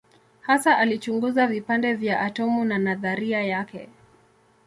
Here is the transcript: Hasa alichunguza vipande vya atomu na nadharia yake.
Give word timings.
Hasa 0.41 0.77
alichunguza 0.77 1.47
vipande 1.47 1.93
vya 1.93 2.19
atomu 2.21 2.65
na 2.65 2.77
nadharia 2.77 3.43
yake. 3.43 3.89